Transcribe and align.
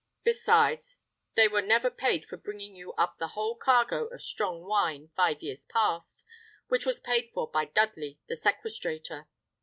Besides, 0.23 0.97
they 1.35 1.47
were 1.47 1.61
never 1.61 1.91
paid 1.91 2.25
for 2.25 2.35
bringing 2.35 2.75
you 2.75 2.91
up 2.93 3.19
the 3.19 3.27
whole 3.37 3.55
cargo 3.55 4.07
of 4.07 4.23
strong 4.23 4.63
wine, 4.65 5.11
five 5.15 5.43
years 5.43 5.67
past, 5.67 6.25
which 6.69 6.87
was 6.87 6.99
paid 6.99 7.29
for 7.35 7.51
by 7.51 7.65
Dudley, 7.65 8.17
the 8.27 8.33
sequestrator." 8.35 9.27